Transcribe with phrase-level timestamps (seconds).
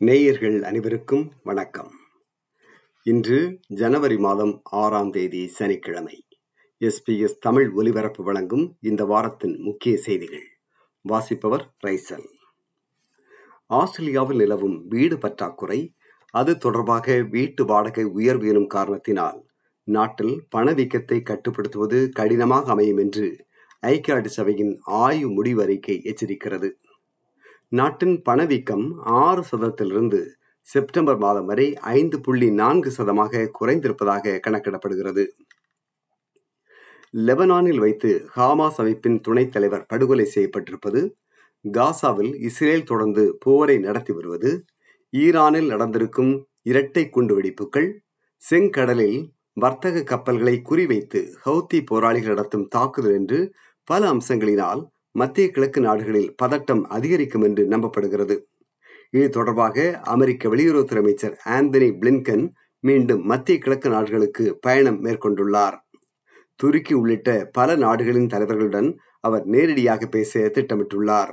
[0.00, 1.90] நேயர்கள் அனைவருக்கும் வணக்கம்.
[3.02, 6.16] இன்று ஜனவரி மாதம் ஆறாம் தேதி சனிக்கிழமை.
[6.80, 10.44] எஸ்பிஎஸ் தமிழ் ஒலிபரப்பு வழங்கும் இந்த வாரத்தின் முக்கிய செய்திகள்.
[11.00, 12.26] வாசிப்பவர் ரைசல்.
[13.66, 15.94] ஆஸ்திரேலியாவில் நிலவும் வீடு பற்றாக்குறை
[16.30, 19.40] அது தொடர்பாக வீட்டு வாடகை உயர்வு எனும் காரணத்தினால்
[19.88, 23.28] நாட்டில் பணவீக்கத்தை கட்டுப்படுத்துவது கடினமாக அமையும் என்று
[23.80, 26.70] ஐக்கிய நாடு சபையின் ஆய்வு முடிவறிக்கை எச்சரிக்கிறது.
[27.74, 28.84] நாட்டின் பணவீக்கம்
[29.20, 30.18] ஆறு சதத்திலிருந்து
[30.66, 35.24] செப்டம்பர் மாதம் வரை ஐந்து புள்ளி நான்கு சதமாக குறைந்திருப்பதாக கணக்கிடப்படுகிறது.
[37.14, 41.02] லெபனானில் வைத்து ஹாமாஸ் அமைப்பின் துணைத் தலைவர் படுகொலை செய்யப்பட்டிருப்பது
[41.64, 44.50] காசாவில் இஸ்ரேல் தொடர்ந்து போரை நடத்தி வருவது
[45.12, 46.32] ஈரானில் நடந்திருக்கும்
[46.62, 47.88] இரட்டை குண்டுவெடிப்புகள்
[48.42, 49.20] செங்கடலில்
[49.56, 53.38] வர்த்தக கப்பல்களை குறிவைத்து ஹவுத்தி போராளிகள் நடத்தும் தாக்குதல் என்று
[53.88, 54.82] பல அம்சங்களினால்
[55.14, 58.36] மத்திய கிழக்கு நாடுகளில் பதட்டம் அதிகரிக்கும் என்று நம்பப்படுகிறது.
[59.10, 62.44] இது தொடர்பாக அமெரிக்க வெளியுறவுத்துறை அமைச்சர் ஆந்தனி பிளின்கன்
[62.84, 65.76] மீண்டும் மத்திய கிழக்கு நாடுகளுக்கு பயணம் மேற்கொண்டுள்ளார்.
[66.60, 71.32] துருக்கி உள்ளிட்ட பல நாடுகளின் தலைவர்களுடன் அவர் நேரடியாக பேச திட்டமிட்டுள்ளார்.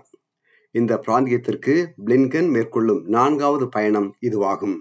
[0.75, 1.73] இந்த பிராந்தியத்திற்கு
[2.05, 4.77] பிளின்கன் மேற்கொள்ளும் நான்காவது பயணம் இதுவாகும்.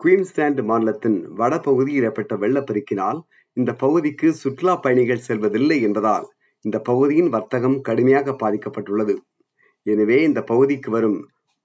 [0.00, 3.20] குயின்ஸ்லாந்து மாநிலத்தின் வடபகுதியில் ஏற்பட்ட வெள்ளப்பெருக்கினால்
[3.56, 6.26] இந்த பகுதிக்கு சுற்றுலா பயணிகள் செல்வதில்லை என்பதால்
[6.64, 9.14] இந்த பகுதியின் வர்த்தகம் கடுமையாக பாதிக்கப்பட்டுள்ளது.
[9.86, 11.18] எனவே இந்த பகுதிக்கு வரும்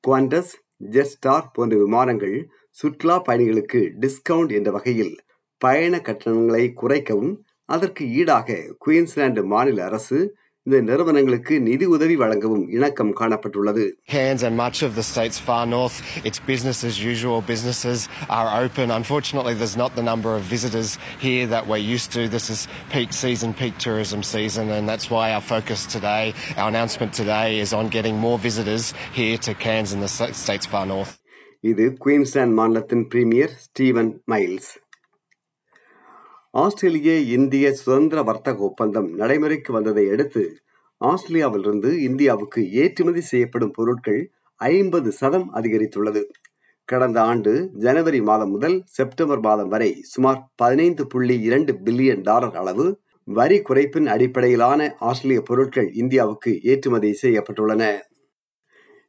[0.04, 0.54] குவாண்டஸ்
[0.92, 2.36] ஜெட்ஸ்டார் போன்ற விமானங்கள்
[2.76, 5.14] சுற்றுலா பயணிகளுக்கு டிஸ்கவுண்ட் என்ற வகையில்
[5.62, 7.34] பயண கட்டணங்களை குறைக்கவும்
[7.70, 10.20] அதற்கு ஈடாக குயின்ஸ்லாந்து மாநில அரசு
[10.68, 15.98] இந்த நிறுவனங்களுக்கு நிதி உதவி வழங்கவும் இணக்கம் காணப்பட்டுள்ளது Cairns and much of the state's far north,
[16.28, 17.38] it's business as usual.
[17.54, 18.00] Businesses
[18.38, 18.88] are open.
[18.98, 20.90] Unfortunately, there's not the number of visitors
[21.26, 22.24] here that we're used to.
[22.36, 22.62] This is
[22.96, 26.24] peak season, peak tourism season, and that's why our focus today,
[26.60, 28.88] our announcement today, is on getting more visitors
[29.20, 30.12] here to Cairns and the
[30.44, 31.14] state's far north.
[31.64, 34.70] இது Queensland மாநிலத்தின் premier Steven Miles
[36.54, 40.44] ஆஸ்திரேலிய இந்திய சுதந்திர வர்த்தக ஒப்பந்தம் நடைமுறைக்கு வந்ததை அடுத்து
[41.02, 44.22] ஆஸ்திரேலியாவிலிருந்து இந்தியாவுக்கு ஏற்றுமதி செய்யப்படும் பொருட்கள்
[44.62, 46.22] ஐம்பது சதம் அதிகரித்துள்ளது.
[46.90, 52.86] கடந்த ஆண்டு ஜனவரி மாதம் முதல் செப்டம்பர் மாதம் வரை சுமார் பதினைந்து புள்ளி இரண்டு பில்லியன் டாலர் அளவு
[53.28, 57.84] வரி குறைப்பின் அடிப்படையிலான ஆஸ்திரேலிய பொருட்கள் இந்தியாவுக்கு ஏற்றுமதி செய்யப்பட்டுள்ளன.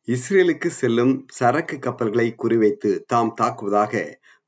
[0.08, 3.94] இஸ்ரேலுக்கு செல்லும் சரக்கு கப்பல்களை குறிவைத்து தாம் தாக்குவதாக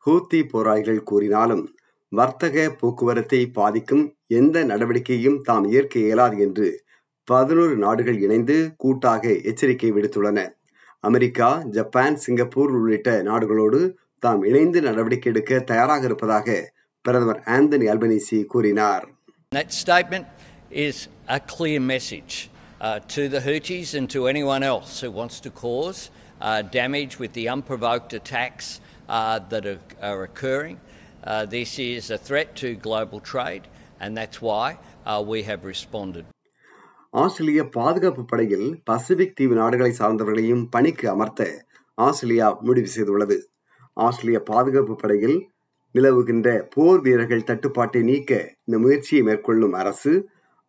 [0.07, 1.65] ஹூத்தி போராளிகள் கூறினாலும்
[2.13, 4.05] வர்த்தக போக்குவரத்தை பாதிக்கும்
[4.39, 6.69] எந்த நடவடிக்கையும் தாம் ஏற்க இயலாது என்று
[7.29, 10.41] பதினோரு நாடுகள் இணைந்து கூட்டாக எச்சரிக்கை விடுத்துள்ளன
[11.05, 13.81] அமெரிக்கா ஜப்பான் சிங்கப்பூர் உள்ளிட்ட நாடுகளோடு
[14.23, 16.57] தாம் இணைந்து நடவடிக்கை எடுக்க தயாராக இருப்பதாக
[17.05, 19.07] பிரதமர் ஆந்தனி அல்பனிசி கூறினார்
[19.53, 20.27] That statement
[20.87, 20.97] is
[21.29, 22.35] a clear message
[22.81, 26.01] uh, to the Houthis and to anyone else who wants to cause
[26.41, 28.69] uh, damage with the unprovoked attacks
[29.09, 30.77] uh, that are, are occurring.
[31.23, 33.69] Uh, this is a threat to global trade,
[34.01, 36.25] and that's why uh, we have responded.
[37.15, 41.47] ஆஸ்திரேலிய பாதுகாப்பு படையில் Pacific தீவு நாடுகளை சார்ந்தவர்களையும் பணிக்கு அமர்த்த
[41.99, 43.37] Australia முடிவு செய்துள்ளது
[43.97, 45.37] ஆஸ்திரேலிய பாதுகாப்பு படையில்
[45.95, 48.33] நிலவுகின்ற போர் வீரர்கள் தட்டுப்பாட்டை நீக்க
[48.65, 50.13] இந்த முயற்சியை மேற்கொள்ளும் அரசு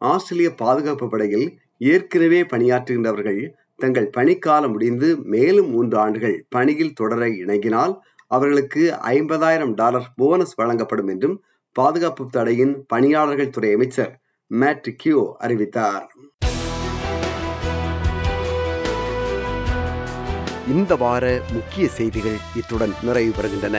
[0.02, 1.48] ஆஸ்திரேலிய பாதுகாப்பு படையில்
[1.92, 3.42] ஏற்கனவே பணியாற்றுகின்றவர்கள்
[3.80, 7.94] தங்கள் பணிக்காலம் முடிந்து மேலும் மூன்று ஆண்டுகள் பணியில் தொடர இணங்கினால்
[8.32, 8.84] அவர்களுக்கு
[9.16, 11.38] ஐம்பதாயிரம் டாலர் போனஸ் வழங்கப்படும் என்றும்
[11.76, 14.14] பாதுகாப்பு தடையின் பணியாளர்கள் துறை அமைச்சர்
[14.52, 16.06] மேட் கியோ அறிவித்தார்.
[20.68, 23.78] இந்த வார முக்கிய செய்திகள் இத்துடன் நிறைவு பெறுகின்றன